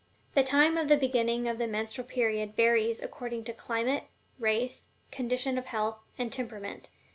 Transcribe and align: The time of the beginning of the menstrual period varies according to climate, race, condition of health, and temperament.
The 0.33 0.41
time 0.41 0.77
of 0.77 0.87
the 0.87 0.97
beginning 0.97 1.47
of 1.47 1.59
the 1.59 1.67
menstrual 1.67 2.07
period 2.07 2.55
varies 2.55 3.03
according 3.03 3.43
to 3.43 3.53
climate, 3.53 4.05
race, 4.39 4.87
condition 5.11 5.59
of 5.59 5.67
health, 5.67 5.99
and 6.17 6.31
temperament. 6.33 6.89